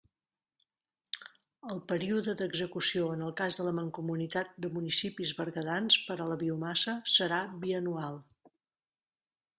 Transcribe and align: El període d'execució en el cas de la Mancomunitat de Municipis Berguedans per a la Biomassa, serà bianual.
El 1.73 1.81
període 1.91 2.33
d'execució 2.39 3.11
en 3.17 3.21
el 3.27 3.35
cas 3.43 3.59
de 3.59 3.67
la 3.67 3.75
Mancomunitat 3.81 4.57
de 4.65 4.73
Municipis 4.79 5.37
Berguedans 5.43 5.99
per 6.09 6.19
a 6.19 6.27
la 6.33 6.41
Biomassa, 6.45 6.97
serà 7.19 7.43
bianual. 7.67 8.19